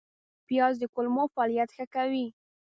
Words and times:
پیاز 0.47 0.73
د 0.79 0.83
کولمو 0.93 1.23
فعالیت 1.33 1.69
ښه 1.75 1.85
کوي 1.95 2.27